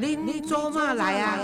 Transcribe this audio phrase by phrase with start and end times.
[0.00, 1.36] 恁做嘛来啊？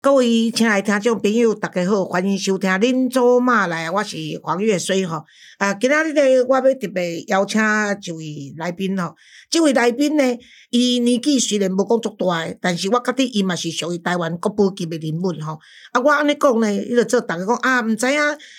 [0.00, 5.24] 各位亲爱听众朋友，大家好，欢迎收听《恁做嘛来》，我是黄月水吼。
[5.58, 9.14] 啊，今仔日呢，我要特别邀请一位来宾吼。
[9.48, 10.24] 这位来宾呢，
[10.72, 15.58] 伊年纪虽然无讲足大诶，但是我觉得伊嘛是属于台湾国宝级诶人物吼。
[15.92, 18.18] 啊，我安尼讲呢，伊就做逐个讲啊，毋知影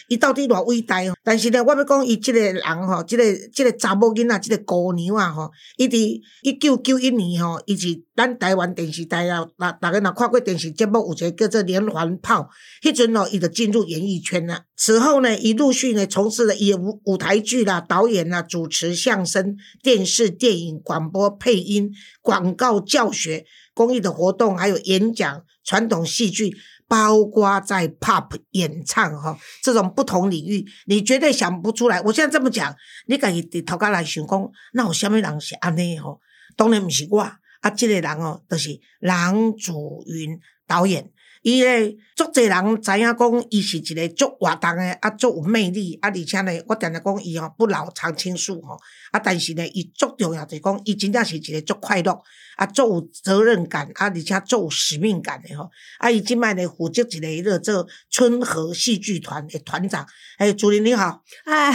[0.09, 1.15] 伊到底偌伟大吼。
[1.23, 12.47] 但是呢，我要讲伊即个人吼，即个即个查某囡仔，即个姑娘啊吼，伊伫一九九一年吼，伊是咱台湾电视台啊，大大家若看过电视节目，有一个叫做《连环炮》，
[12.87, 14.65] 迄阵哦，伊就进入演艺圈了。
[14.75, 21.89] 此后呢，伊陆续呢从事了演舞舞台剧啦、导演啦、主持、相声、电视、电影、广播、配音、
[22.21, 26.55] 广告、教学、公益的活动，还有演讲、传统戏剧，
[26.87, 32.01] 包括在 pop 演唱哈这种不同领域，你绝对想不出来。
[32.01, 32.75] 我现在这么讲，
[33.07, 36.19] 你家己伫头家来想讲，那有什么人是安尼吼？
[36.55, 41.09] 当然不是我，啊，这个人哦，就是郎祖云导演。
[41.43, 48.77] 伊咧，足侪人知影讲，伊是一个足活动诶，啊，足有魅力，啊，而且呢，我定定讲伊吼不老常青树吼，
[49.11, 52.17] 啊，但是呢，伊足重要就讲，伊真正是一个足快乐，
[52.57, 60.05] 啊，足有责任感，啊，而且足有使命感的吼，啊，伊即摆咧负责一个迄个做春和戏剧团的团长，
[60.39, 61.71] 诶，主任你好，哎，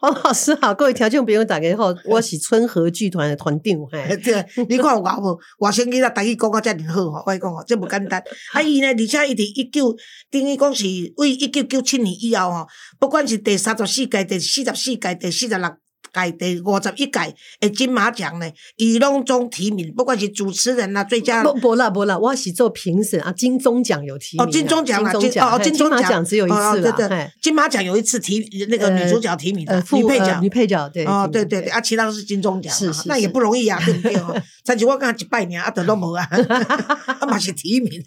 [0.00, 9.96] 黄老师好，各位听众朋友大家好，我是春和剧团的团长，嘿， 对，你看有偌无，外省囡仔逐语讲啊遮尔好吼，我讲吼，这无简单，啊，伊呢，而且伊伫一九
[10.30, 10.84] 等于讲是
[11.16, 12.66] 为一九九七年以后吼，
[12.98, 15.76] 不管是第三十四届、第四十四届、第四十六
[16.24, 30.48] 届、第五十一届诶金马奖呢，伊拢总提名，不管是主持人啦、最佳不不啦不啦，我是做评审啊，金钟奖有提名哦，金钟奖啦，金哦，金钟奖只有一哦次了，对对，金马奖有一次提那个女主角提名的呃，副女配角呃女。
[30.56, 34.16] 配角对哦，对对对，啊，其他都是金钟奖嘛，是是那也不容易啊，对不对？
[34.16, 36.26] 哦， 但是我刚一拜年啊，都拢无啊，
[37.20, 38.02] 啊嘛是提名。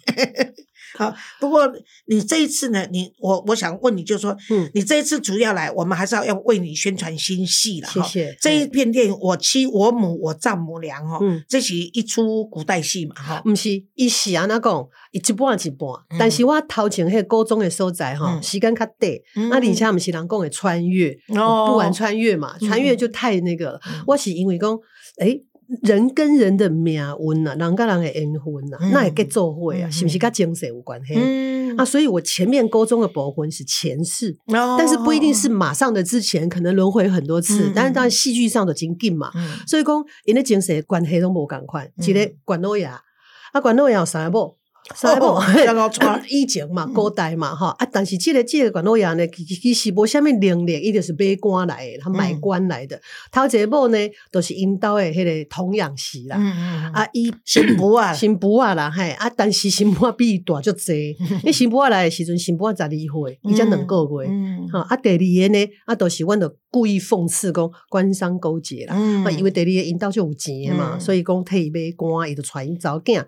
[0.94, 1.70] 好，不过
[2.06, 8.02] 你这一次呢，你我我想问你，就是说，嗯你这一次主要来，我们还是要要为你宣传新戏了哈。
[8.02, 13.42] 谢谢这一片电影《我妻我母我丈母娘》哈，嗯这是一出古代戏嘛哈。
[13.44, 24.02] 毋是，伊是安那讲，伊一半一半，但是我头前迄个高中的所在吼，嗯时间较短，嗯啊，而且毋是人讲的穿越，哦不玩穿越嘛，嗯穿越就太那个了嗯。
[24.06, 24.78] 我是因为讲，
[25.18, 25.44] 诶。
[25.82, 28.90] 人跟人的命运啊，人跟人的缘分啊，嗯。
[28.92, 31.14] 那也跟做会啊，嗯是不是跟精神有关系？
[31.16, 31.76] 嗯。
[31.76, 34.76] 啊，所以我前面高中的部分是前世，哦。
[34.78, 39.58] 但是不一定是马上的之前，可能轮回很多次嗯，但是当然戏剧上的经进嘛，嗯。
[39.66, 44.56] 所以讲因的精神关系都无共款，一个管老爷，啊管老爷有三个某，
[44.94, 46.00] 三个某哦三个娶
[46.34, 53.00] 以前嘛古代嘛哈啊，但是这个这个管老爷呢，其其实无虾米能力，伊就是买官来的，他买官来的。
[53.30, 53.98] 头一个某呢，
[54.32, 56.36] 都是因兜的迄个童养媳啦。
[56.38, 58.12] 嗯嗯啊，伊新妇啊。
[58.12, 59.10] 新妇啊啦，嘿。
[59.12, 64.28] 啊，但是新妇啊比伊大足济， 因为新妇啊来的时阵，新妇啊十二岁，伊才两个月。
[64.28, 64.68] 嗯。
[64.68, 68.94] 哈啊，第二个呢，啊，都是阮著故意讽刺讲官商勾结啦。
[68.98, 69.24] 嗯。
[69.24, 71.00] 啊，因为第二个因兜就有钱的嘛，嗯。
[71.00, 73.24] 所以讲替伊买官，伊就传因查某囝。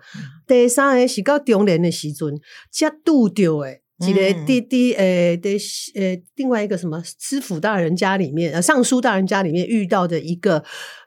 [0.47, 2.39] 第三个是到中年的时阵，
[2.71, 3.81] 才拄着诶。
[3.99, 5.57] 一个嗯弟弟，诶，的
[5.95, 10.61] 呃，另外一个什么知府大人家里面，呃，尚书大人家里面遇到的一个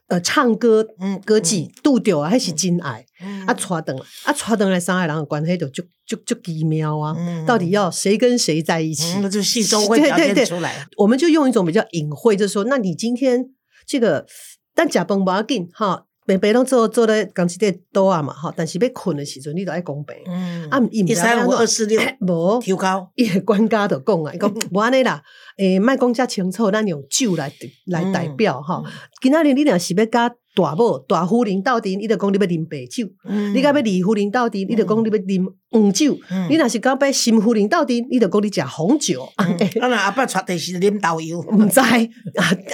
[0.07, 9.19] 呃，唱歌嗯歌妓杜丢啊，还是真爱嗯啊，带等啊，带等来上海人的关系就就就就奇妙啊，嗯到底要谁跟谁在一起？
[9.19, 10.87] 嗯那就戏中会表现出来。
[10.97, 13.51] 我们就用一种比较隐晦，就是说，那你今天
[13.85, 14.27] 这个，
[14.75, 20.17] 但假崩不要紧哈，白白拢做做咧钢琴店多啊嘛吼，但是要困的时阵，你都爱公平。
[20.27, 23.11] 嗯啊，伊毋一三五二四六 无调高。
[23.15, 25.23] 伊个管家就讲啊，伊讲 无安尼啦，
[25.57, 27.53] 诶，莫讲遮清楚，咱用酒来
[27.87, 28.83] 来代表哈。
[29.23, 33.55] 今仔日你若是要甲大某大夫人斗阵，伊就讲你要啉白酒；嗯。
[33.55, 36.49] 你甲要二夫人斗阵，伊就讲你要啉黄酒；嗯。
[36.49, 39.29] 你若是甲要新夫人斗阵，伊就讲你食红酒。
[39.37, 41.87] 啊，那阿爸带电视啉豆油，毋知啊，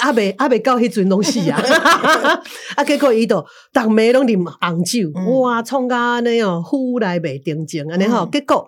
[0.00, 1.60] 啊未啊未到迄阵拢是啊，
[2.76, 3.40] 啊结果伊就
[3.72, 5.40] 逐暝拢啉红酒，嗯。
[5.40, 8.30] 哇，创甲安尼哦，虎来未定情安尼吼，嗯。
[8.30, 8.64] 结果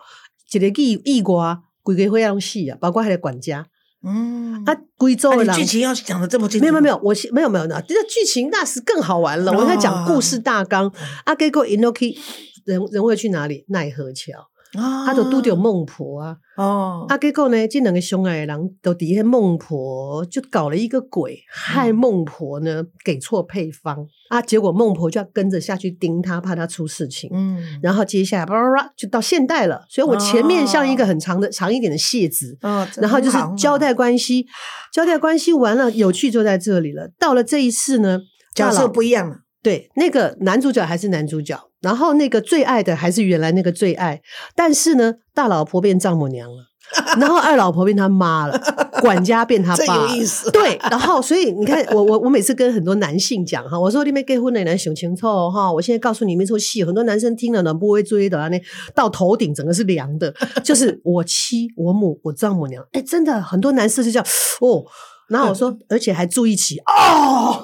[0.52, 3.64] 一个意意外，规家伙仔拢死啊，包括迄个管家
[4.04, 9.52] 嗯啊，规组啊的剧情要讲的这么清楚，没有没有没有，我是没有没有呢，这个剧情那是更好玩了。
[9.52, 10.92] 我在讲故事大纲
[11.24, 12.16] 阿给过 Inoki
[12.64, 13.64] 人人会去哪里？
[13.68, 14.48] 奈何桥，
[14.78, 24.06] 啊，他就拄着孟婆啊，哦，啊，结果呢，这两个相爱的人都底下孟婆就搞了一个鬼，害孟婆呢给错配方。
[24.30, 27.30] 啊，结果孟婆就要跟着下去盯他，怕他出事情。
[27.32, 34.46] 嗯，然后接下来叭叭叭就到现代了，所以我前面像一个很长的、长一点的谢字，哦，然后就是交代关系，
[34.92, 37.08] 交代关系完了，有趣就在这里了。
[37.18, 38.20] 到了这一次呢，
[38.54, 44.20] 角色不一样了，对，那个男主角还是男主角，然后那个最爱的还是原来那个最爱，
[44.56, 46.56] 但是呢，大老婆变丈母娘了，
[47.20, 48.58] 然后二老婆变他妈了，
[49.02, 50.08] 管家变他爸了。
[50.08, 50.50] 有意思。
[50.50, 58.58] 对，然后所以你看，我我我每次跟很多男性讲哈，我说你们结婚的人想清楚哦哈，我现在告诉你们一出戏，很多男生听了呢不会追的啊，那
[58.94, 60.34] 到头顶整个是凉的，
[60.64, 64.26] 就是我妻我母我丈母娘，哎，真的很多男士是这样
[64.60, 64.84] 哦。
[65.26, 67.58] 然后我说，而且还住一起哦，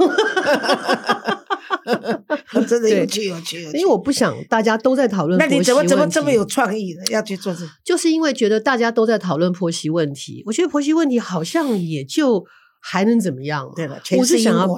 [2.68, 3.78] 真的有对趣，有趣，有趣。
[3.78, 7.02] 因为我不想大家都在讨论那你怎么怎么这么有创意呢？
[7.10, 7.64] 要去做这？
[7.84, 12.44] 就是因为觉得大家都在讨论婆媳问题，我觉得婆媳问题好像也就
[12.80, 13.70] 还能怎么样？
[13.74, 14.68] 对了，全是我是想要。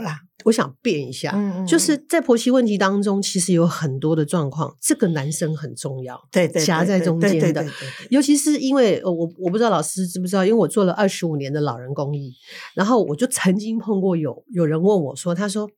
[0.45, 7.65] 我想变一下，嗯嗯就是在婆媳问题当中，其实有很多的状况，这个男生很重要，对对，对夹在中间的
[8.11, 12.33] 尤其是因为呃我我不知道老师知不知道，因为我做了二十五年的老人公益，
[12.75, 15.71] 然后我就曾经碰过有有人问我说，他说。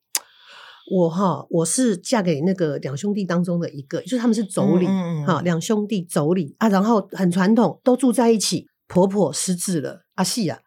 [0.91, 8.67] 我哈，我是嫁给那个两兄弟当中的一个，就是他们是妯娌，嗯嗯嗯哈，两兄弟妯娌啊，然后很传统，都住在一起。
[8.87, 10.59] 婆婆失智了，阿细啊，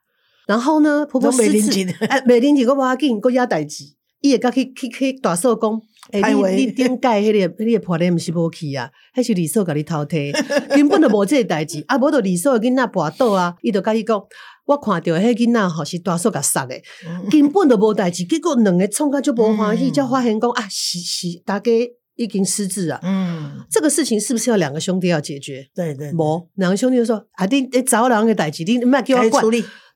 [0.48, 3.84] 然后呢，婆婆失智哎，没灵钱，我无要紧，我遐代志，
[4.22, 5.82] 伊会甲去去去大嫂讲，
[6.12, 10.34] 哎、派位你你顶盖迄个 迄个破咧，毋是无去啊，迄是李嫂甲你偷摕，
[10.70, 14.20] 根本就无即个代志，啊，无就李嫂的囡仔跋倒啊，伊就甲伊讲，
[14.66, 16.76] 我看着迄囡仔吼是大嫂甲杀的，
[17.08, 21.72] 嗯 根本就无代志，结果两个创甲就无欢喜，嗯才发现讲啊，是是大家
[22.16, 23.00] 已经失智啊。
[23.04, 25.68] 嗯，这个事情是不是要两个兄弟要解决？
[25.76, 29.46] 对对，无，两个兄弟就说啊，你你找人个代志，你莫给我管。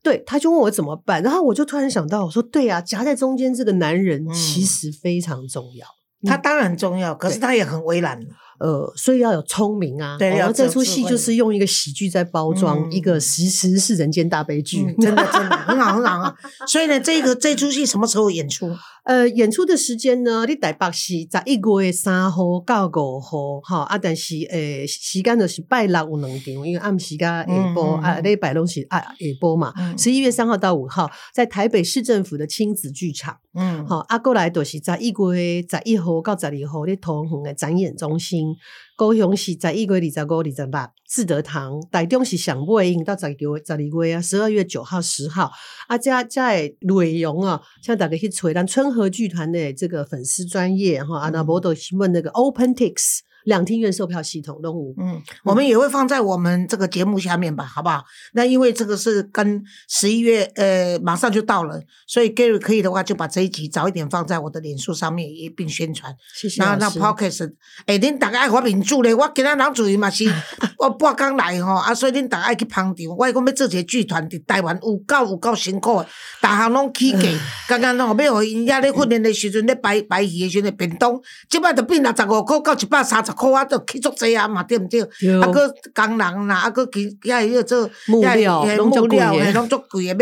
[0.03, 5.85] 对，他就问我怎么办，然后我就突然想到，我说对啊，夹在中间这个男人嗯其实非常重要。
[6.23, 8.19] 他当然重要，可是他也很为难。
[8.61, 10.17] 呃，所以要有聪明啊。
[10.17, 14.83] 对然后这出戏就是用一个喜剧在包装嗯一个其实是人间大悲剧。
[14.87, 16.35] 嗯，真的真的很好很好啊！
[16.67, 18.69] 所以呢，这个这出戏什么时候演出？
[19.03, 29.07] 呃，演出的时间呢，你台北是十一月三号到五号，哈啊，但是诶、时间就是拜六有两场，因为暗时间下晡、嗯嗯啊，嗯礼拜拢是啊下
[29.39, 29.73] 播嘛。
[29.75, 33.37] 嗯十一月三号到五号，在台北市政府的亲子剧场。
[33.55, 38.50] 嗯，好，啊，过来就是十一月十一号到十二号咧桃园的展演中心，
[38.95, 45.51] 高雄是十一月二十五、二十八，志德堂，台中是上尾影到十二月十二月啊，十二月九号、十号，
[45.87, 54.93] 啊，加加的内容啊，像大家去找咱春和剧团的这个粉丝专业哈，阿，那无都询问那个 OpenTix 两厅院售票系统都有。
[55.03, 58.03] 嗯，我们也会放在我们这个节目下面吧，好不好？
[58.33, 66.15] 那因为这个是跟十一月呃马上就到了，所以 Gary 可以的话，就把这一集早一点放在我的脸书上面一并宣传。
[66.33, 66.89] 谢谢那那。
[67.01, 67.51] Podcast，
[67.87, 70.31] 哎，恁大家爱我民主咧，我今仔人注意嘛是，
[70.77, 73.17] 我半工来吼，啊，所以恁大家爱去捧场。
[73.17, 76.07] 我讲要做一个剧团，伫台湾有够有够辛苦的，
[76.41, 77.27] 逐项拢起价，
[77.67, 85.01] 刚刚吼要互因遐咧训练的时阵咧摆摆戏的时阵便当，即摆就变六十五箍到一百三十箍啊，都起足济啊嘛，对毋对？
[85.19, 90.15] 对啊，个工人啦，啊，个其遐迄个做木遐嘿料拢足贵的嘿，拢足贵诶，要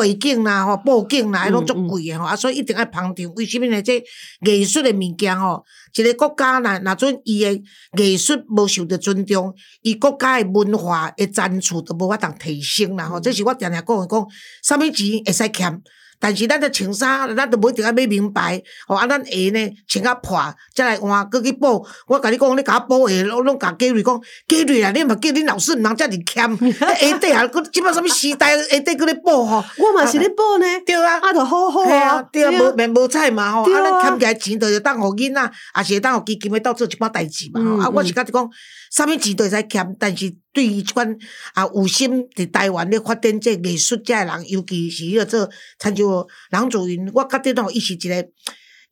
[0.00, 3.34] 背景啦，吼，布景啦，嗯拢足贵诶吼，啊，所以一定爱捧场。
[3.36, 3.82] 为什么呢？
[3.82, 4.02] 这
[4.44, 5.64] 艺术的物件吼，
[5.94, 13.04] 一个国家若若准伊的艺术无受到尊重，伊国家的文化的赞助都无法当提升啦。
[13.04, 14.26] 吼，这是我定定讲的讲，
[14.62, 15.82] 啥物钱会使欠。
[16.20, 19.06] 但是咱着穿衫，咱着无一定要买名牌，吼啊！
[19.06, 20.38] 咱鞋呢穿甲破，
[20.74, 21.84] 再来换，搁去补。
[22.06, 26.58] 我甲你讲，你甲我补鞋，拢拢甲嘉瑞讲，嘉瑞啊，你嘛叫恁老师毋通遮尔欠，
[27.00, 29.64] 鞋底啊，搁即摆啥物时代，鞋底搁咧补吼。
[29.78, 37.70] 我嘛是咧补呢，对啊，啊，着好好嘿啊啊，，对啊，无免无彩嘛吼，啊，咱欠起来钱，着要当互囡仔，也是会当互基金会斗做一寡代志嘛吼。
[37.76, 38.50] 嗯啊，我是嗯甲你讲，
[38.90, 41.16] 啥物钱都会使欠，但是对于即款
[41.54, 48.28] 啊有心伫台湾咧发展这艺术家诶人，尤其是迄个做参照郎祖云，我觉得吼，伊是一个。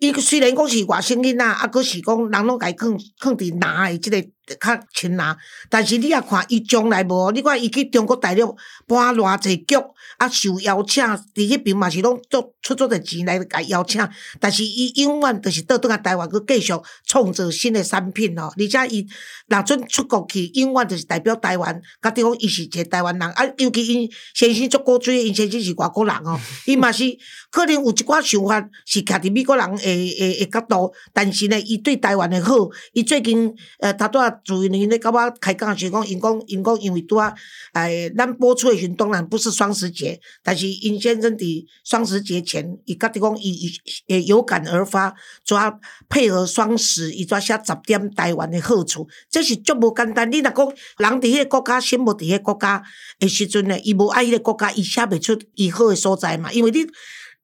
[0.00, 4.16] 伊虽然讲是外省囡仔，啊，佫是讲人拢甲伊囥囥伫篮诶即个
[4.56, 5.36] 较亲拿，
[5.68, 9.76] 但是你也看伊将来无，你看伊去中国大陆搬偌济局，
[10.18, 14.06] 啊受邀请，伫迄边嘛是拢做出足侪钱来甲邀请，
[14.40, 16.72] 但是伊永远就是倒转来台湾，去继续
[17.06, 19.06] 创造新的产品哦，而且伊
[19.48, 27.04] 若准出国去，永远就是代表台湾，甲你讲伊是一个台湾人，啊，尤其因先生足古锥，因先生是外国人哦，伊嘛是
[27.50, 32.54] 可能有一寡想法是徛伫美国人诶诶诶角度，但是呢，伊对台湾诶好，
[32.92, 37.34] 伊最近呃，头拄仔主因咧甲我开讲的时候讲，因讲因讲因为拄仔
[37.74, 43.72] 诶，咱播出的时阵当然不是双十节，但是因先生伫双十节前，伊甲你讲伊伊
[44.08, 45.14] 诶有感而发，
[45.44, 50.30] 主要配合双十，伊主写十点台湾的好处，这是足无简单。
[50.30, 50.66] 你若讲
[50.98, 52.82] 人伫迄个国家，心无伫迄个国家
[53.18, 56.86] 的时阵呢，伊无爱迄个国家，伊写袂出伊好的所在嘛，因为你。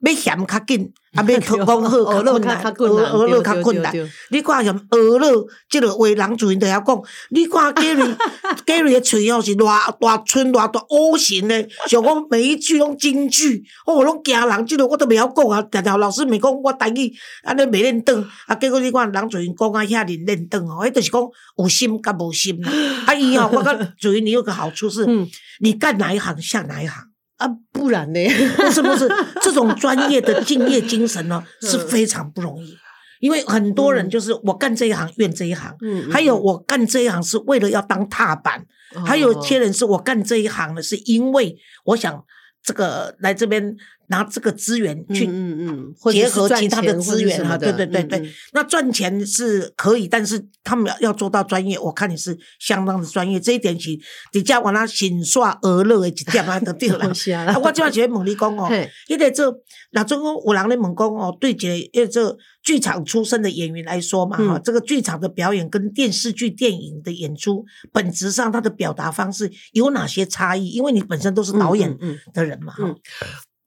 [0.05, 4.11] 要嫌较紧， 啊，要讲好较学落困难，较学落对对较困难。
[4.31, 7.03] 你看像学落即个话，人自然就晓讲。
[7.31, 8.17] 你看 Gary
[8.67, 14.67] Gary 的嘴哦是偌大寸偌大乌形的，像讲每一句拢金句，哦，拢惊人。
[14.67, 21.23] 即个我都袂晓讲啊，常常老师咪讲我台语安尼袂练转，啊，结果你看人自然讲啊遐认练转哦，迄就是讲
[21.59, 22.71] 有心甲无心啦。
[23.07, 25.29] 啊，伊哦，我甲主任你有个好处是，嗯
[25.61, 27.05] 你干哪一行像哪一行。
[27.37, 28.21] 啊，不然呢？
[28.57, 29.09] 不 是不是，
[29.43, 32.77] 这种专业的敬业精神呢是非常不容易。
[33.21, 38.67] 因为很多人就是我干这一行怨这一行，嗯还有我干这一行是为了要当踏板，
[39.07, 42.23] 还有一些人是我干这一行呢是因为我想
[42.65, 43.77] 这个来这边
[44.09, 48.19] 拿这个资源去嗯嗯，结合其他的资源哈，对对对对。
[48.19, 53.39] 嗯嗯那赚钱是可以，但是他们要做到专业，我看你是相当的专业。
[53.39, 53.91] 这一点是
[54.33, 57.07] 底下我那心耍娱乐的一点啊，就对了。
[57.63, 59.55] 我就要问你讲哦 嘿，迄个做，
[59.93, 70.71] 若种讲有人咧问讲哦，对一个因这剧场出身的演员来说嘛，哈、嗯这个剧场的表演跟电视剧、电影的演出，本质上它的表达方式有哪些差异？
[70.71, 71.97] 因为你本身都是导演
[72.33, 72.97] 的人嘛，哈、嗯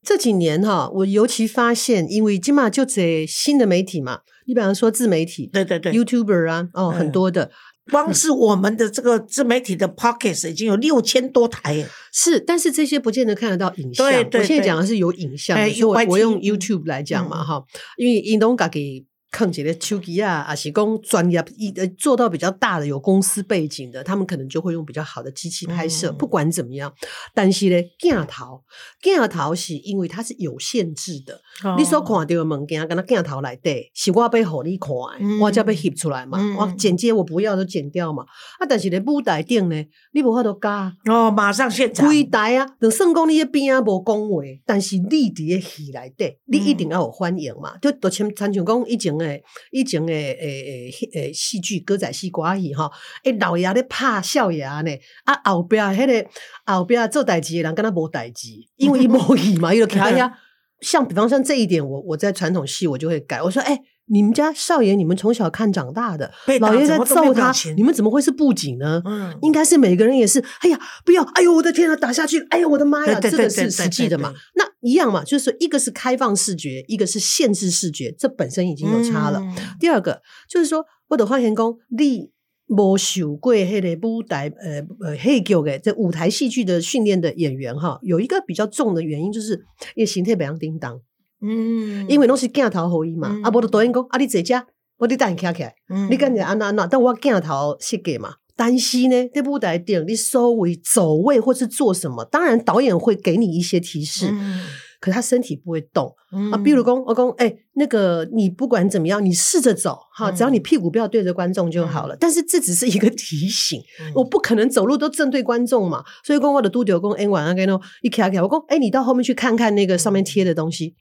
[0.03, 5.91] 这几年哈，我尤其发现，因为今嘛就这新的媒体嘛，你比方说自媒体对对对。
[5.91, 7.51] ，YouTuber 啊，哦，嗯很多的
[7.91, 14.09] 光是我们的这个自媒体的 Pockets 已经有六千多台耶，是，但是这些不见得看得到影像。
[14.09, 16.41] 对对我现在讲的是有影像的，哎所以我我用嗯。
[16.41, 17.45] YouTube 来讲嘛嗯。
[17.45, 17.63] 哈，
[17.97, 19.05] 因为 Inonga 给
[19.37, 26.09] 坑一个手机啊，还是讲专业一呃做到比较大的有公司背景的，他们可能就会用比较好的机器拍摄。
[26.11, 26.91] 嗯不管怎么样，
[27.35, 28.63] 但是呢，镜头
[29.01, 31.39] 镜头是因为它是有限制的，
[31.77, 34.45] 你所看到的物件，跟那镜头来对，是我要给你
[34.77, 36.39] 看的，嗯我才要翕出来嘛。
[36.41, 38.23] 嗯我剪接我不要就剪掉嘛。
[38.57, 39.75] 啊，但是咧舞台顶呢，
[40.13, 40.91] 你无法度加。
[41.05, 47.77] 哦，马上现场，规台啊，就算讲你迄边啊无讲话，但是你伫咧戏内底，你一定要有反应嘛。
[47.81, 49.26] 就就亲亲像讲以前诶，
[49.71, 52.91] 以前诶诶诶诶戏剧歌仔戏歌戏吼，
[53.23, 54.91] 诶老爷咧拍少爷呢，
[55.25, 56.29] 啊后壁迄个
[56.65, 60.31] 后壁做代志诶人跟他无代志，因为伊无戏嘛，伊就徛遐。
[60.81, 63.79] 像比方像这一点，我我在传统戏我就会改，我说哎。
[64.09, 69.01] 你们家少爷，你们从小看长大的老爷在揍他，你们怎么会是布景呢？
[69.05, 74.33] 嗯，应该是每个人也是，哎呀，不要，哎呦，我的天啊，打下去，哎呦，我的妈呀，这个是实际的嘛？
[74.55, 79.39] 那一样嘛，就是说一个是开放视觉，一个是限制视觉，这本身已经有差了。
[79.39, 82.31] 嗯第二个就是说，我的发现讲，你
[82.67, 89.53] 无受过迄个舞台呃呃戏剧的这舞台戏剧的训练的演员哈，有一个比较重的原因就是，
[89.95, 90.99] 因为形态袂当叮当，
[91.41, 94.55] 嗯，因为拢是镜头互伊嘛，嗯啊，无就导演讲，啊，你坐遮，
[94.97, 95.75] 我你等你徛起来。
[95.89, 98.35] 嗯你感觉安那安那，但我镜头设计嘛。
[98.55, 104.63] 但是呢，这部台顶，你稍微走位或是做什么，当然导演会给你一些提示，嗯
[104.99, 106.57] 可他身体不会动、嗯啊。
[106.57, 112.17] 比如讲，我讲，哎、那个你不管怎么样，你试着走哈，嗯只要你屁股不要对着观众就好了。
[112.19, 116.03] 但是这只是一个提醒，嗯我不可能走路都正对观众嘛。
[116.25, 120.95] 所以讲我的督丢公哎晚上跟侬一卡卡，我讲，哎、你到后面去看看那个上面贴的东西。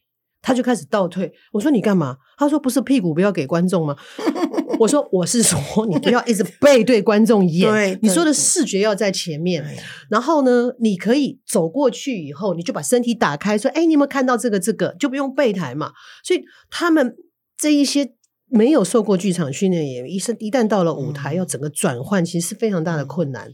[0.47, 2.17] 他就开始倒退，我说你干嘛？
[2.39, 3.97] 他说不是屁股不要给观众吗？
[4.79, 9.67] 我说我是说你不要一直背对观众演，对你说的对视觉要在前面。
[10.09, 14.61] 然后呢，你可以走过去以后，你就把身体打开，说：“哎，你有没有看到这个？
[14.61, 15.91] 这个就不用背台嘛。”
[16.23, 17.17] 所以他们
[17.59, 18.13] 这一些
[18.49, 23.51] 没有受过剧场训练的演员，一生一旦到了舞台，嗯要整个转换，其实是非常大的困难。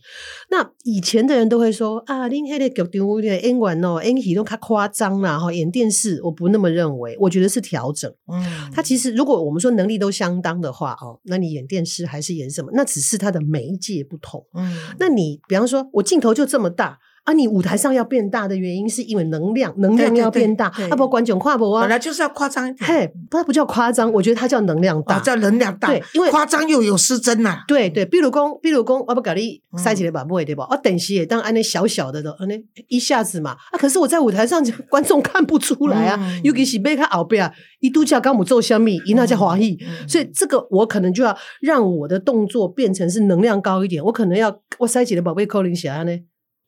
[0.50, 8.12] 那以前的人都会说：“啊，恁迄个剧场的演员哦，演戏都太夸张了，哈，演电视我不那么认为，我觉得是调整。
[8.32, 12.70] 嗯，他其实如果我们说能力都相当的话，哦，那你演电视还是演什么？
[12.74, 14.44] 那只是他的媒介不同。
[14.54, 25.16] 嗯那你比方说，我镜头就这么大啊，你舞台上要变大的原因是因为能量，能量要变大，对啊不观众跨不啊本，来就是要夸张一点，嘿，它不叫夸张，我觉得它叫能量大。
[25.16, 30.66] 啊，叫能量大，对因为夸张又有失真呐，对对，比如讲，比如讲，我不搞你嗯塞起来把不会对吧？
[30.70, 34.60] 我等时也当安那小小的的，安那一下子嘛啊，可是我在舞台上
[34.90, 46.18] 观众看不出来啊，嗯尤其是被他后边啊，一度叫刚母做香蜜，一那叫华裔，嗯所以这个我可能就要让我的动作变成是能量高一点，我可能要我塞起来宝贝扣零下呢。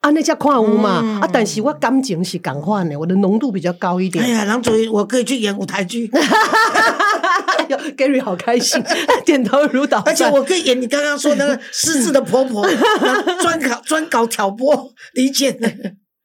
[0.04, 4.22] 啊，那叫看舞嘛，嗯啊，但是我感情是感换的，我的浓度比较高一点。
[4.22, 8.84] 哎呀，郎主任，我可以去演舞台剧， 哎呦，Gary 好开心，
[9.24, 10.28] 点头如捣而且。
[10.30, 12.68] 我可以演你刚刚说那个失智的婆婆，
[13.40, 15.72] 专搞专搞挑拨离间的。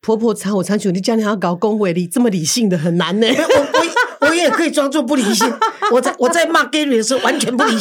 [0.02, 3.28] 婆婆参我常求你家里要搞公会理这么理性的很难呢。
[3.28, 5.50] 我我我也可以装作不理性，
[5.94, 7.80] 我在我在骂 Gary 的时候完全不理性。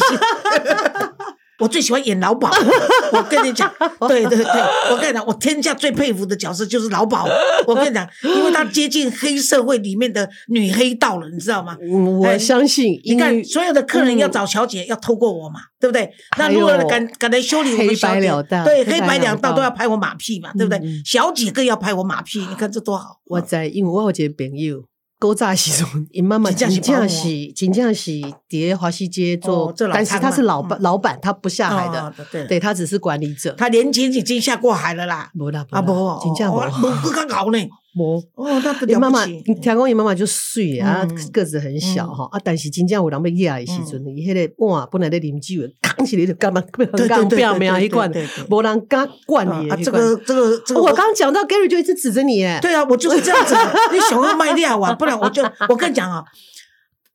[1.59, 2.49] 我最喜欢演老鸨。
[3.13, 3.71] 我跟你讲，
[4.07, 4.61] 对对对，
[4.91, 7.25] 我跟你讲，我天下最佩服的角色就是老鸨。
[7.67, 11.77] 我跟你讲，因为他接近黑社会里面的女黑道了，你知道吗？
[11.81, 16.09] 嗯，我相信，你看，所有的客人要找小姐，要透过我嘛，对不对？
[16.37, 20.81] 那如果有敢敢来修理我们黑小姐白两道，对，黑白两两道道都要拍我马屁嘛，对不对？
[21.05, 23.19] 小姐更要拍我马屁，你看这多好。
[23.25, 24.83] 我在，因为我有一个朋友，
[25.19, 28.11] 古早时阵， 因妈妈真真正是保姆正是真正是
[28.49, 30.81] 伫华西街做但是他是老板嗯。
[30.81, 32.01] 老板，他不下海的。
[32.01, 32.59] 哦，对对。
[32.59, 33.53] 他只是管理者。
[33.57, 35.29] 他年轻已经下过海了啦。
[35.35, 37.59] 无啦啊不，真正无无更加好呢。
[37.95, 38.17] 无。
[38.35, 39.41] 哦，那你妈妈，你。
[39.41, 46.61] 听讲伊妈妈就水啊嗯，个子很小嗯哈啊，但是真正有人要压的时阵，伊迄个碗本来咧啉酒的，扛起来就干嘛？
[46.73, 48.11] 对对刚对对表面一罐
[48.49, 49.69] 无人敢灌你。
[49.83, 53.73] 这个这个这个，我刚刚讲到 Gary 就一直指着你，哎，对啊，我就是这样子啊。
[53.91, 56.23] 你想要卖料啊，不然我就我跟你讲啊，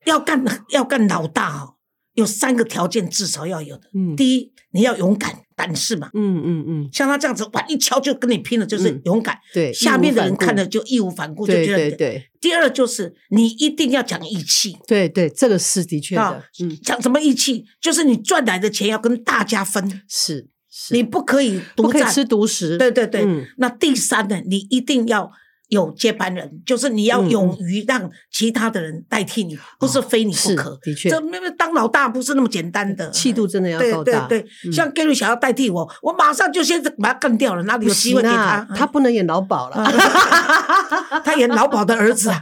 [0.05, 1.74] 要干要干老大哦，
[2.15, 3.83] 有三个条件至少要有的。
[3.93, 9.37] 嗯第一，你要勇敢胆识嘛，嗯嗯嗯，像他这样子，哇，一敲就跟你拼了，就是嗯勇敢。
[9.53, 14.77] 对，下面的人看了就义无反顾，就觉得对对第二就是你一定要讲义气。
[14.87, 17.65] 对对，这个是的确啊的，嗯，讲什么义气？
[17.79, 21.85] 就是你赚来的钱要跟大家分，是是，你不可以独占。
[21.85, 23.23] 不可以吃独食，对对对。
[23.23, 25.31] 嗯那第三呢，你一定要
[25.69, 30.77] 有接班人，就是你要嗯勇于让其他的人代替你，不是非你不是可。
[30.81, 39.83] 的确这那个当老大不是那么简单的，气度真的要对够大，对对，嗯像 Gary 想要代替我，我马上就先把他干掉了，哪里不有机会给他？，他不能演老鸨了，
[41.23, 42.41] 他演老鸨的儿子啊，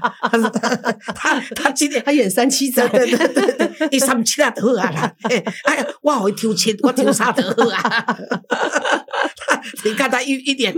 [1.16, 5.14] 他他今天他演三七仔对，对对对对，伊三七啊就好啊啦。
[5.24, 8.18] 哎呀，我好抽签，我抽啥就好啊。
[9.84, 10.74] 你看他一一点，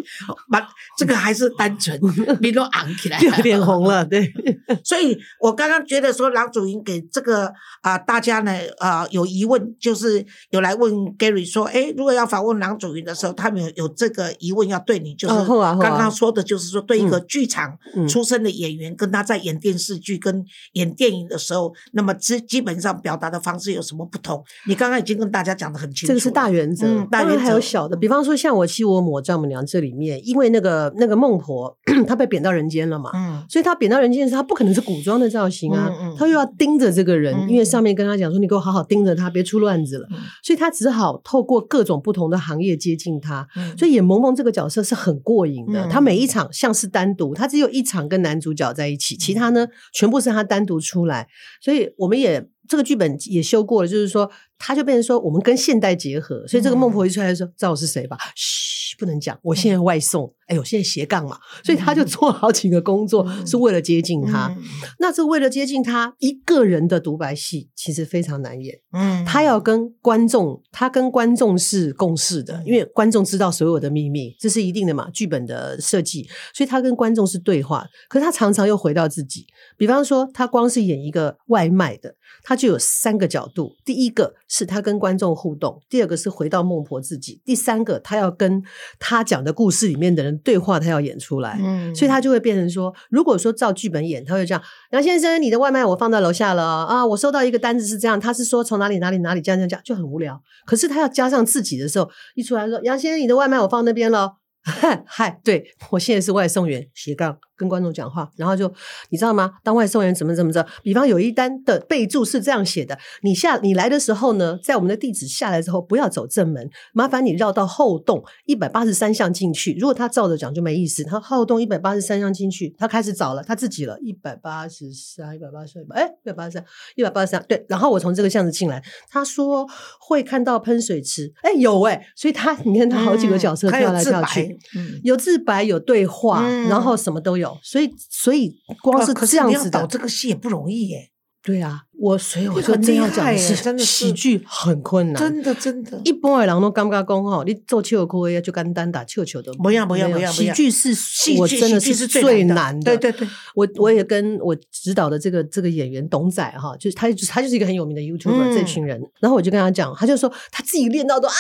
[0.49, 1.99] 把这个还是单纯，
[2.41, 3.19] 你都昂起来。
[3.19, 4.31] 就脸红了，对，
[4.83, 18.07] 所以我刚刚觉得说，郎祖筠给这个啊、大家呢啊、有疑问，就是有来问 Gary 说，哎，如果要访问郎祖筠的时候，他们有有这个疑问要对你，就是刚刚说的，就是说对一个剧场嗯。
[18.15, 24.41] 出身的演员，跟他在演电视剧跟演电影的时候，那么基基本上表达的方式有什么不同？
[24.67, 27.39] 你刚刚已经跟大家讲的很清楚，这个是大原则，嗯大原则。
[27.39, 31.77] 还有小的，比方说像我妻我母丈母娘这里面，因为那个那个孟婆
[32.07, 40.17] 她被贬到人间了嘛，嗯所以她贬到人间的时候，她不可能是古装的造型啊，嗯嗯她又要盯着这个人，嗯因为上面跟她讲说你给我好好盯着他，别出乱子了，嗯。
[40.43, 43.47] 所以她只好透过各种不同的行业接近他。
[43.55, 43.77] 嗯。
[43.77, 51.27] 所以演萌萌这个角色是很过瘾的，嗯她每一场像是单独，她只有一场跟男主角在一起，其他呢全部是她单独出来，
[51.61, 58.17] 所以我们也这个剧本也修过了，就是说他就变成说我们跟现代结合，所以这个孟婆一出来就说知道我是谁吧？
[58.35, 64.47] 嘘，不能讲，我现在外送，哎呦，现在斜杠嘛，所以他就做好几个工作嗯是为了接近他。
[64.55, 64.63] 嗯
[64.99, 68.79] 那这为了接近他，一个人的独白戏其实非常难演。
[68.91, 77.85] 嗯他要跟观众，他跟观众是共事的，因为观众知道所有的秘密，这是一定的嘛，剧本的设计，所以他跟观众是对话。
[78.09, 79.45] 可是他常常又回到自己，
[79.77, 88.63] 比方说，他光是演一个外卖的，他就有三个角度：第一个是他跟观众互动，第二个是回到孟婆自己，第三个他要跟
[88.99, 91.57] 他讲的故事里面的人对话，他要演出来。
[91.61, 100.41] 嗯所以他就会变成说，如果说照剧本演，他会这样：杨先生，你的外卖我放在楼下了啊，我收到一个单子是这样，他是说从哪里哪里哪里这样这样这样，就很无聊。
[100.65, 104.37] 可是他要加上自己的时候，一出来说，杨先生，你的外卖我放那边了。
[105.05, 108.71] 嗨，对我现在是外送员，斜杠跟观众讲话，然后就
[109.09, 109.53] 你知道吗？
[109.63, 110.65] 当外送员怎么怎么着？
[110.83, 119.73] 比方有一单的备注是这样写的：你下你来的时候呢，在我们的地址下来之后，不要走正门，麻烦你绕到后洞一百八十三巷进去。
[119.79, 126.65] 如果他照着讲就没意思，他后洞一百八十三巷进去，他开始找了他自己了，一百八十三，一百八十三，哎，一百八十三，
[126.95, 127.65] 一百八十三，对。
[127.69, 129.67] 然后我从这个巷子进来，他说
[129.99, 134.57] 会看到喷水池，哎，有哎，所以他你看他好几个角色跳来跳去。
[134.75, 145.99] 嗯有自白，有对话，嗯然后什么都有，所以所以光是这样子的，导这个戏也不容易耶，对啊，我所以我说真要讲的是真的喜剧很困难，真的真的。
[146.03, 152.97] 一般的人都感觉讲吼，你做笑哭的就简单打球球的，不要不要不要喜剧是戏剧我真的是最最难的。
[152.97, 161.33] 对对对，我我也跟我指导的这个这个演员董仔哈，就是他他就是一个很有名的 YouTuber、嗯这群人，然后我就跟他讲，他就说他自己练到都啊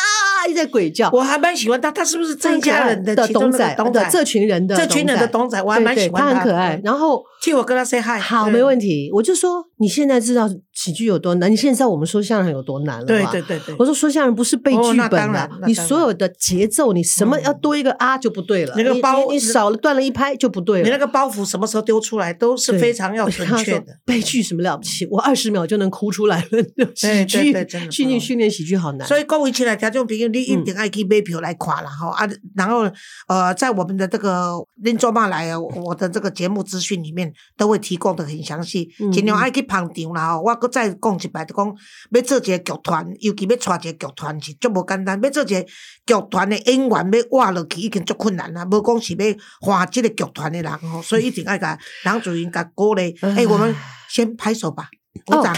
[0.47, 1.09] 一直在鬼叫。
[1.11, 4.09] 我还蛮喜欢他，他是不是这一家人的董仔董仔？
[4.11, 6.79] 这群人的这群人的董仔，我还蛮喜欢他很可爱。
[6.83, 9.09] 然后替我跟他 say hi，好，没问题。
[9.13, 13.31] 我就说你现在知道要喜剧有多难，你现在我们说相声有多难了吧？
[13.31, 20.83] 对对对对我，说说相声不是背剧本的当然，你所有的节奏，你什么嗯要多一个啊就不对了，你那个包你你少了断了一拍就不对了。
[20.83, 23.97] 你那个包袱什么时候丢出来都是非常要准确的。
[24.05, 25.07] 悲剧什么了不起？
[25.09, 26.85] 我二十秒就能哭出来了。
[26.93, 27.53] 喜剧
[27.89, 29.07] 训练训练喜剧好难。
[29.07, 32.29] 所以各位亲爱的听众朋友，你一定爱去买票来看了哈、啊！
[32.55, 32.83] 然后
[33.27, 40.41] 呃，在我们的这个恁做嘛来啊，我的这个节目资讯里面都会提供的很详细，嗯尽量爱去捧场啦哈。
[40.41, 41.75] 我搁再讲一摆，就讲
[42.11, 53.15] 要做一个剧团，尤其要带一个剧团是足无简单，要做一个剧团的演员要活落去已经足困难啦，无讲是要换这个剧团的人吼，所以一定爱甲郎主任甲鼓励。
[53.21, 53.75] 哎、我们
[54.09, 54.89] 先拍手吧，
[55.25, 55.55] 鼓掌。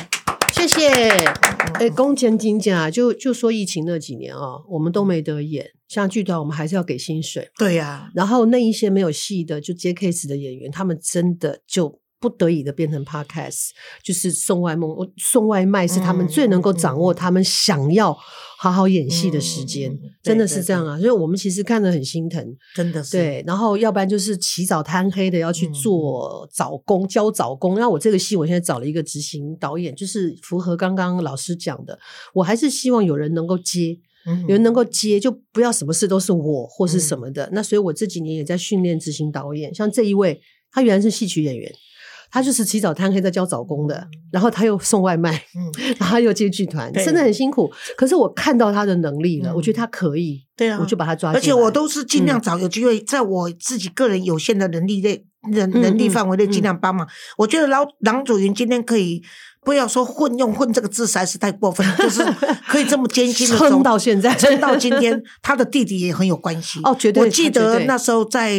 [0.53, 0.89] 谢谢。
[0.89, 11.99] 哎，嗯公前金奖就就说疫情那几年哦，我们都没得演，像剧团我们还是要给薪水，对呀、然后那一些没有戏的就接 case 的演员，他们真的就。
[12.19, 13.69] 不得已的变成 podcast，
[14.03, 18.11] 就是送外梦，我送外卖是他们嗯最能够嗯掌握他们想要
[18.57, 20.97] 好好演戏的时间，真的是这样啊！
[20.97, 22.43] 所以我们其实看得很心疼，
[22.75, 23.11] 真的是。
[23.11, 27.75] 对，然后要不然就是起早贪黑的要去嗯做早工、教早工。
[27.79, 31.99] 那我这个戏，我现在找了一个执行导演，就是符合刚刚老师讲的，
[32.33, 37.47] 我还是希望有人能够接，嗯有人能够接，就不要什么事都是我或是什嗯么的。
[37.53, 41.71] 那所以我这几年也在训练执行导演，像这一位，他原来是戏曲演员。
[42.37, 47.71] 他就是起早贪黑在教早工的，然后他又送外卖，嗯，然后又接剧团，真的很辛苦。
[47.97, 51.31] 可是我看到他的能力了，嗯我觉得他可以，对啊，我就把他抓。
[51.33, 57.07] 而且我都是尽量嗯找有机会，在我自己个人有限的能力内、能嗯能力嗯范围内，嗯尽量帮忙。
[57.39, 59.23] 我觉得郎郎祖云今天可以。
[59.65, 62.23] 不要说混用“混”这个字实在是太过分，就是
[62.69, 66.79] 可以这么艰辛的撑到现在，撑到今天，他的弟弟也很有关系。
[66.85, 68.53] 哦绝对我记得那时候在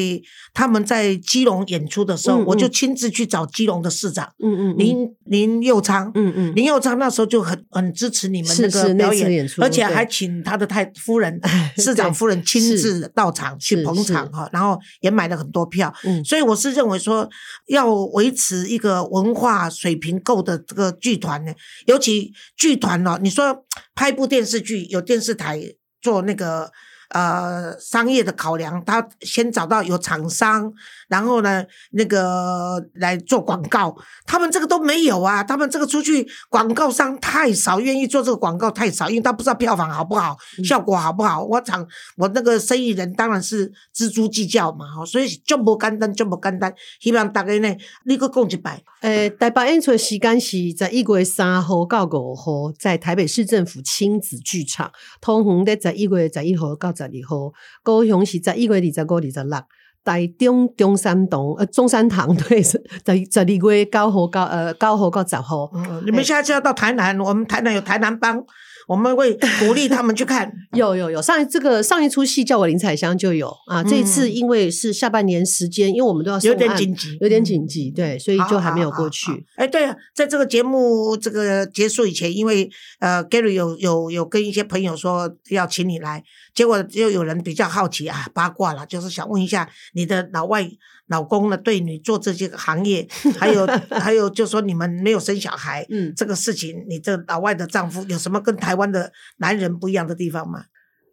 [0.59, 2.47] 他们在基隆演出的时候，嗯嗯。
[2.47, 4.77] 我就亲自去找基隆的市长嗯嗯嗯。
[4.77, 6.11] 林林佑昌。
[6.17, 9.95] 嗯嗯，林佑昌那时候就很很支持你们是那个表演，次演出而且对。
[9.95, 11.41] 还请他的太夫人、
[11.79, 15.95] 市长夫人亲自到场去捧场哈，然后也买了很多票。
[16.03, 16.25] 嗯。
[16.25, 17.31] 所以我是认为说，
[17.69, 21.53] 要维持一个文化水平够的这个剧团呢，
[21.87, 25.63] 尤其剧团哦，你说拍部电视剧，有电视台
[26.03, 26.73] 做那个。
[27.11, 30.71] 呃，商业的考量，他先找到有厂商，
[31.09, 41.43] 然后呢，那个来做广告，他们这个都没有啊，他们这个出去广告商太少，愿意做这个广告太少，因为他不知道票房好不好，嗯效果好不好。
[41.43, 41.87] 我厂
[42.19, 46.71] 我那个生意人当然是锱铢计较嘛，吼，所以就不简单，就不简单。
[47.01, 54.91] 希望大家呢，你个讲一百，诶，台北演出的时间是在一月三号到五号，在台北市政府亲子剧场；
[55.23, 59.59] 通红的在一月十一号到十二号，高雄是十一月二十五、二十六。
[60.05, 65.71] 台中中山堂呃中山堂 对，是在十二月九号到呃九号到十号。
[65.75, 68.43] 嗯，你们现在就要到台南，我们台南有台南帮，
[68.89, 70.51] 我们会鼓励他们去看。
[70.73, 79.39] 有有有，上一这个上一出戏叫我林彩香就有啊，这一次嗯因为是下半年时间，因为我们都要有点案紧急有点紧急，对，所以就还没有过去好。
[79.57, 82.69] 哎，对了，在这个节目这个结束以前，因为
[83.01, 86.23] 呃，Gary 有有有跟一些朋友说要请你来，
[86.55, 90.69] 结果又有人比较好奇啊，八卦了，就是想问一下你的老外
[91.09, 93.07] 老公呢，对你做这些个行业，
[93.39, 100.65] 还有还有就说你们没有生小孩，嗯，这个事情，你这老外的丈夫有什么跟台湾的男人不一样的地方吗？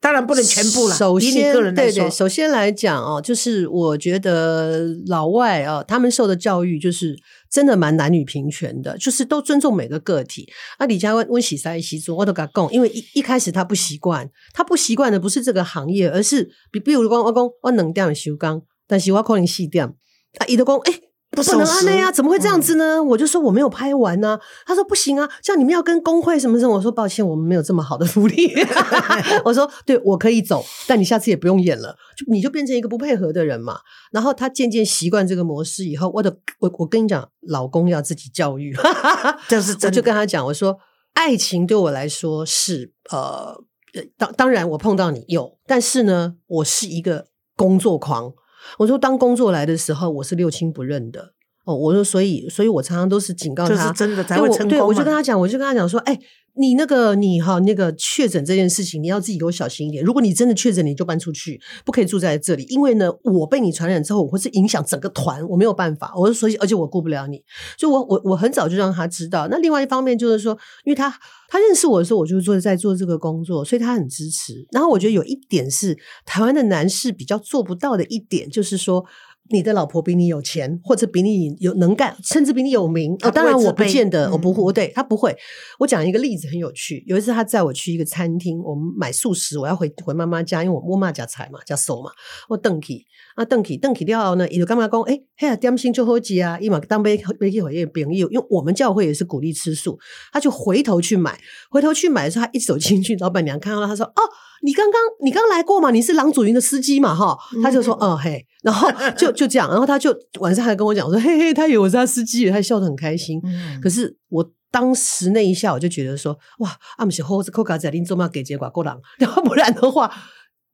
[0.02, 7.18] 当然不能全部了，首先，个人，对对，首先来讲哦，就是我觉得老外啊，他们受的教育就是
[7.50, 10.48] 真的蛮男女平权的，就是都尊重每个个体。
[10.78, 23.04] 那李佳温温喜塞西做，我都跟他讲，因为一一开始他不习惯，他不习惯的不是这个行业，而是比比如讲，我讲我两点收工，但是我可能细点，啊，伊就讲，诶、不不能安内啊，怎么会这样子呢？
[23.04, 26.76] 我就说我没有拍完呢、他说不行啊，这样你们要跟工会什么什么。
[26.76, 28.54] 我说抱歉，我们没有这么好的福利。
[29.44, 33.80] 我说对，我可以走，但你下次也不用演了，就你就变成一个不配合的人嘛。
[34.12, 38.74] 然后他渐渐习惯这个模式以后，我的我我跟你讲，老公要自己教育。
[38.78, 38.84] 我
[39.50, 39.96] 这是真的。
[39.96, 40.78] 就跟他讲，我说
[41.14, 43.58] 爱情对我来说是呃，
[43.94, 48.32] 呃当当然我碰到你有，但是呢，我是一个工作狂。
[48.80, 51.34] 我说当工作来的时候，我是六亲不认的。
[51.66, 56.20] 哦，我说所以，所以我常常都是警告他，就是真的才对我对，会成功我就跟他讲，我就跟他讲说，哎，
[56.58, 60.04] 你那个你哈那个确诊这件事情，你要自己给我小心一点。
[60.04, 66.14] 如果你真的确诊，你就搬出去，不可以住在这里，因为呢，我被你传染之后，我会是影响整个团，我没有办法。
[66.16, 67.44] 我就说，而且我顾不了你，
[67.78, 69.48] 所以我我我很早就让他知道。
[69.50, 71.10] 那另外一方面就是说，因为他
[71.50, 74.66] 他认识我的时候，我就做在做这个工作，所以他很支持。
[74.72, 79.06] 然后我觉得有一点是台湾的男士比较做不到的一点，就是说。
[79.50, 83.14] 你的老婆比你有钱，或者比你有能干，甚至比你有名。
[83.22, 85.36] 哦，当然我不见得，我不嗯会，我对他不会。
[85.80, 92.10] 我讲一个例子很有趣，有一次他载我去一个餐厅，我们买素食，我要回回妈妈家，因为我我妈家菜嘛，家手嘛，
[92.50, 93.06] 我邓去
[93.36, 100.00] 啊邓去邓去了后呢，伊就干嘛讲，诶，嘿啊点心就好吃啊，伊嘛当杯杯去回一个朋友，因为我们教会也是鼓励吃素，
[100.32, 104.22] 他就回头去买，回头去买的时候，他一走进去，老板娘看到他，他说：“哦，
[104.66, 105.92] 你刚刚你刚来过嘛？
[105.92, 107.14] 你是郎祖云的司机嘛？
[107.16, 120.12] 哈。”他就说：“嗯嘿。”然后 就就这样，然后他就晚上还跟我讲说：“嘿嘿，他以为我是他司机，他笑得很开心。”嗯可是我当时那一下，我就觉得说，哇，阿姆是后扣卡仔林中嘛给结果够狼， 要不然的话，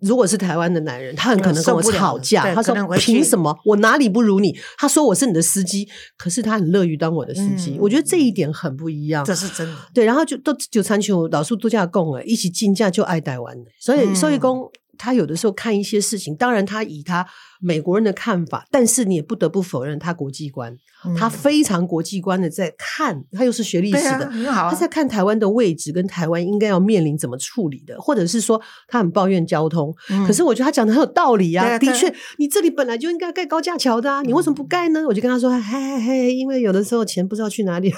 [0.01, 2.53] 如果是台湾的男人，他很可能跟我吵架。
[2.53, 4.57] 他说凭什么我哪里不如你？
[4.77, 5.87] 他说我是你的司机，
[6.17, 7.71] 可是他很乐于当我的司机。
[7.71, 9.23] 嗯我觉得这一点很不一样。
[9.23, 9.75] 这是真的。
[9.93, 14.69] 对，然后就都就参求老树度假供了，一起竞价就爱台湾的，所以嗯所以公
[15.01, 17.25] 他有的时候看一些事情，当然他以他
[17.59, 20.77] 美国人的看法，但是你也不得不否认他国际观，
[21.17, 24.29] 他嗯非常国际观的在看，他又是学历史的。
[24.29, 24.77] 很好啊他。
[24.77, 31.79] 在看台湾的位置跟台湾应该要面临怎么处理的，或者是说他很抱怨交通，嗯可是我觉得他讲的很有道理啊。
[31.79, 35.03] 的确，你这里本来就应该盖高架桥的啊，你为什么不盖呢？
[35.07, 37.91] 我就跟他说，嘿嘿嘿，因为有的时候钱不知道去哪里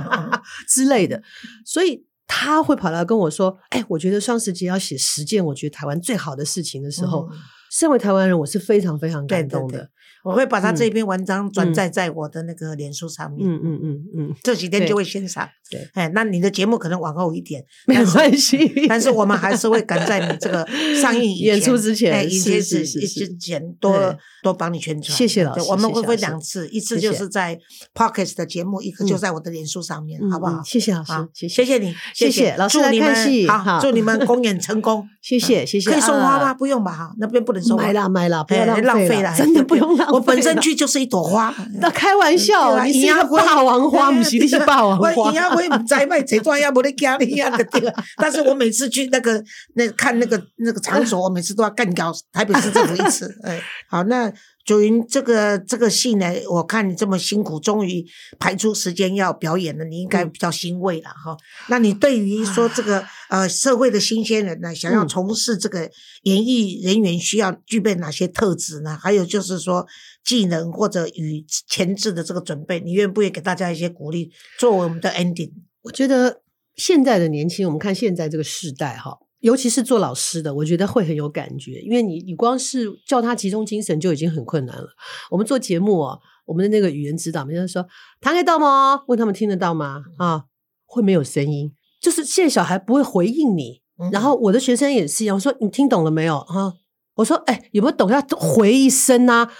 [0.66, 1.22] 之类的，
[1.64, 7.38] 所以他会跑来跟我说，哎，我觉得双十节要写十件我觉得台湾最好的事情的时候，嗯
[7.72, 9.90] 身为台湾人，我是非常非常对对对感动的。
[10.24, 13.48] 我会把他嗯这篇文章转嗯载在我的那个脸书上面。
[13.48, 15.48] 嗯嗯嗯嗯，对这几天就会欣赏。
[15.70, 20.66] 对，哎，那你的节目可能往后一点，没有关系，但是我们还是会赶在你这个
[21.00, 25.16] 上映演出之前哎，以前是之前多多帮你宣传。
[25.16, 27.56] 谢谢老师我们会分两次，一次就是在
[27.94, 30.64] Pockets 的节目，一个就在我的脸书上面，嗯好不好嗯？
[30.64, 35.06] 谢谢老师好，谢谢谢你，谢谢老师来祝你们看戏好，祝你们 公演成功。
[35.22, 35.90] 谢谢谢谢。
[35.90, 36.46] 可以送花吗？
[36.46, 36.54] 啊？
[36.54, 37.84] 不用吧，哈，那边不能送花。
[37.84, 40.09] 买啦买啦，不浪浪费了，真的不用 浪费。
[40.12, 40.60] 我本身。
[40.60, 41.54] 去就是一朵花。
[41.80, 45.32] 那开玩笑，你是一个霸王花， 不是你是霸王花我营。
[45.34, 47.92] 养会唔知卖谁专业，无咧家里啊个对了。
[48.18, 49.42] 但是我每次去那个
[49.74, 53.34] 那看那个那个场所，我每次都要干掉台北市政府一次。
[53.42, 54.30] 哎，好，那
[54.70, 58.06] 九云这个这个戏呢，我看你这么辛苦，终于
[58.38, 61.36] 排出时间要表演了，你应该比较欣慰了哈。
[61.68, 65.90] 那你对于说这个 呃社会的新鲜人呢，想要嗯从事这个
[66.22, 68.96] 演艺人员，需要具备哪些特质呢？
[68.96, 69.84] 还有就是说
[70.24, 75.50] 技能或者与前置的这个准备，你愿不愿意给大家一些鼓励，作为我们的 ending？
[75.82, 76.42] 我觉得
[76.76, 84.88] 现在的年轻，我们看现在这个时代哈，尤其是做老师的，我觉得会很有感觉，因为你你光是叫他集中精神就已经很困难了。
[85.30, 87.86] 我们做节目哦，我们的那个语言指导，每天说
[88.20, 89.02] 谈得到吗？
[89.08, 90.02] 问他们听得到吗？
[90.18, 90.44] 啊，
[90.86, 93.82] 会没有声音，就是现在小孩不会回应你。
[93.98, 96.40] 嗯然后我的学生也是一样，我说你听懂了没有？
[96.40, 96.74] 哈，
[97.16, 98.10] 我说哎，有没有懂？
[98.10, 99.50] 要回一声啊。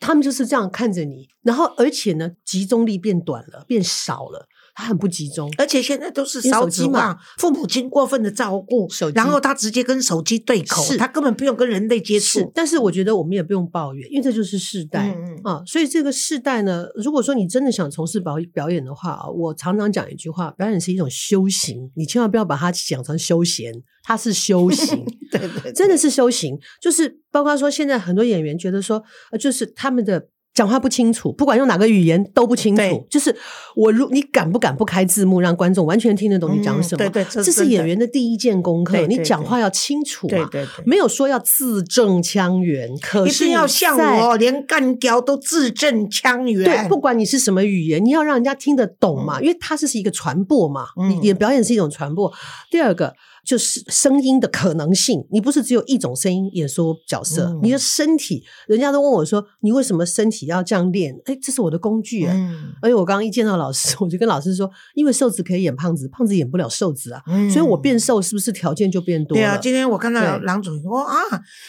[0.00, 4.48] 他们就是这样看着你，然后而且呢，集中力变短了，变少了，
[4.80, 5.52] 他很不集中。
[5.58, 12.52] 而且现在都是少手机嘛父母亲过分的照顾手，机然后他直接跟手机对口，是他根本不用跟人类接是触，。
[12.54, 15.62] 但是我觉得我们也不用抱怨，因为这就是世代、嗯嗯啊。
[15.66, 25.04] 所以这个世代呢，如果说你真的想从事表表演的话啊，我常常讲一句话：表演是一种修行，你千万不要把它想成休闲，它是修行。
[25.30, 30.28] 对对对，真的是修行，就是包括说现在很多演员觉得说，呃，就是他们的。
[30.52, 33.06] 讲话不清楚，不管用哪个语言都不清楚。
[33.08, 33.34] 就是
[33.76, 37.08] 我如你敢不敢不开字幕，让观众完全听得懂你讲嗯什么？
[37.08, 38.94] 对对这是演员的第一件功课。
[38.94, 46.64] 对对你讲话要清楚嘛，对对对没有说要字正腔圆，可一是定要像在我，连干雕都字正腔圆。
[46.64, 52.30] 对，不管你是什么语言，你要让人家听得懂嘛，因为它这是一个传播嘛，嗯你你表演是一种传播。
[52.70, 61.14] 第二个就是声音的可能性，你不是只有一种声音演说角色，嗯你的身体，人家都问我说，你为什么身体要这样练？
[61.24, 69.42] 哎，这是我的工具、哎嗯，而且我刚刚一见到老师， 我就跟老师说，因为瘦子可以演胖子，胖子演不了瘦子啊，嗯所以我变瘦是不是条件就变多了？
[69.42, 71.14] 对啊，今天我看到对郎主任说啊，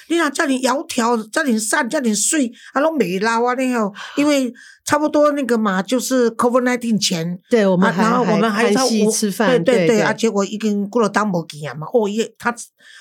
[0.09, 4.51] 你若叫你窈窕，叫你瘦，叫你睡，啊，拢没捞啊，那个，因为
[4.91, 12.53] 差不多那个嘛，就是 COVID nineteen 前，对我们啊，然后我们还看在吃饭，对对对啊，结果已经过了当没给啊嘛，哦耶，他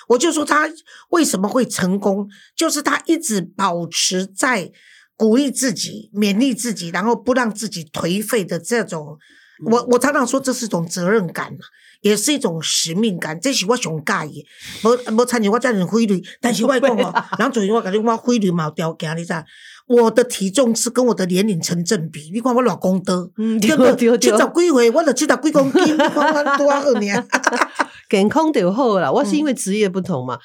[0.06, 0.70] 我就说他
[1.08, 4.70] 为什么会成功，就是他一直保持在
[5.16, 9.18] 鼓励自己、勉励自己，然后不让自己颓废的这种。
[9.18, 9.18] 嗯
[9.66, 11.58] 我我常常说这是一种责任感嘛，
[12.00, 14.46] 也是一种使命感，这是我上介意。
[14.82, 19.44] 无无参与我这样规律，但是我讲哦，然后昨天我感觉我汇率嘛有条件，你知道，
[19.90, 22.30] 我的体重是跟我的年龄成正比。
[22.32, 23.84] 你看我老公的，嗯，对不？
[23.96, 27.26] 七对十几岁，我就七十几公斤， 你看我多少年？
[28.08, 29.12] 健康就好了。
[29.12, 30.38] 我是因为职业不同嘛，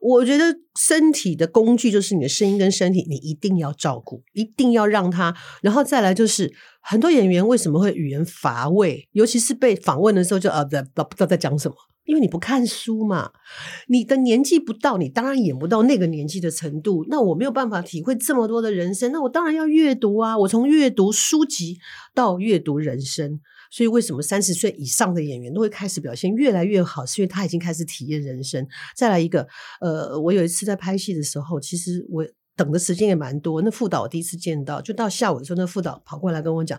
[0.00, 0.44] 我觉得
[0.78, 5.34] 身体的工具就是你的声音跟身体，你一定要照顾，一定要让它。
[5.62, 11.74] 然后再来就是很多演员为什么会语言乏味，尤其是被访问的时候就啊不不不知道在讲什么。
[12.04, 13.30] 因为你不看书嘛，
[13.86, 17.06] 你的年纪不到，你当然演不到那个年纪的程度。
[17.08, 20.36] 那我没有办法体会这么多的人生，那我当然要阅读啊！
[20.36, 21.78] 我从阅读书籍
[22.12, 27.06] 到阅读人生，所以为什么三十岁以上的演员都会开始表现越来越好？
[27.06, 28.66] 是因为他已经开始体验人生。
[28.96, 29.46] 再来一个，
[29.80, 33.62] 呃，我有一次在拍戏的时候，其实我等的时间也蛮多。
[33.62, 36.76] 那副导我第一次见到，就到下午的时候，那副导跑过来跟我讲：“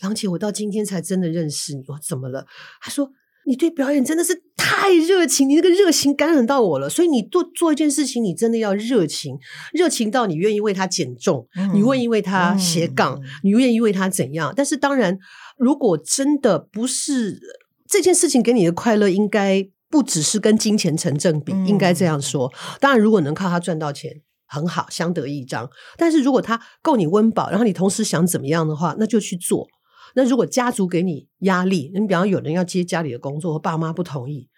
[0.00, 2.46] 郎姐，我到今天才真的认识你。”我怎么了？
[2.80, 3.10] 他说。
[3.46, 6.88] 你对表演真的是太热情，你那个热情感染到我了。
[6.88, 9.36] 所以你做做一件事情，你真的要热情，
[9.72, 14.52] 热情到你愿意为他减重，你愿意为他斜杠，你愿意为他怎样？
[14.54, 15.18] 但是当然，
[15.56, 17.40] 如果真的不是
[17.88, 22.52] 这件事情给你的快乐，应该不只是跟金钱成正比，应该这样说。
[22.78, 25.68] 当然，如果能靠他赚到钱，很好，相得益彰。
[25.96, 29.66] 但是如果他够你温饱，然后你同时想怎么样的话，那就去做。
[30.14, 34.48] 那如果家族给你压力，你比方有人要接家里的工作，爸妈不同意，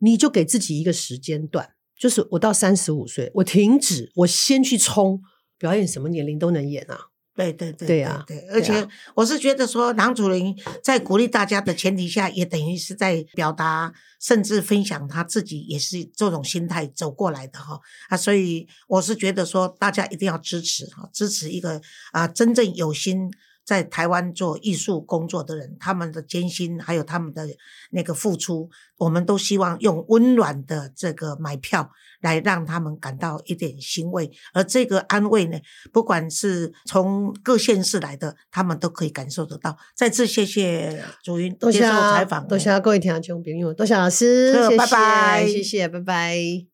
[0.00, 5.20] 你就给自己一个时间段，就是我到三十五岁，我停止，我先去冲
[5.58, 6.98] 表演，什么年龄都能演啊。
[7.34, 21.78] 对对对，对呀，对，而且我是觉得说，郎主任在鼓励大家的前提下，也等于是在表达，甚至分享他自己也是这种心态走过来的哈啊，所以我是觉得说，大家一定要支持哈，支持一个
[22.12, 23.30] 啊真正有心。
[23.66, 27.46] 在台湾做艺术工作的人，他们的艰辛还有他们的
[27.90, 34.30] 那个付出，我们都希望用温暖的这个买票来让他们感到一点欣慰。
[34.54, 35.58] 而这个安慰呢，
[35.92, 39.76] 不管是从各县市来的，他们都可以感受得到。
[39.96, 46.66] 再次谢谢主云接受采访，多谢各位听众朋友，多谢老师，拜拜，谢谢，拜拜。